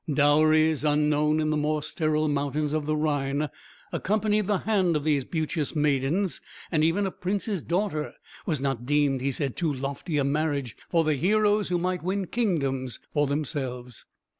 [0.11, 3.49] Dowries, unknown in the more sterile mountains of the Rhine,
[3.91, 8.15] accompanied the hand of these beauteous maidens; and even a prince's daughter
[8.47, 12.25] was not deemed, he said, too lofty a marriage for the heroes who might win
[12.25, 14.07] kingdoms for themselves.